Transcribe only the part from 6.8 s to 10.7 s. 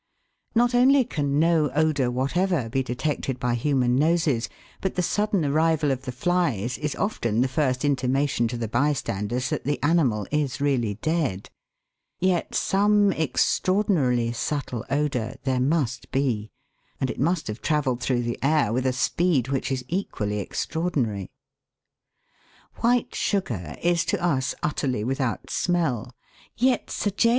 often the first intimation to the bystanders that the animal is